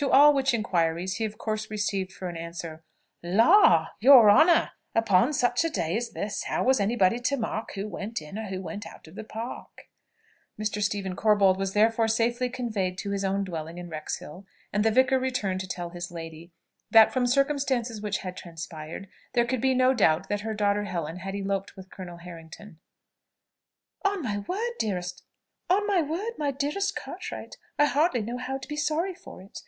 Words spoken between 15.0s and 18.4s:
returned to tell his lady, that from circumstances which had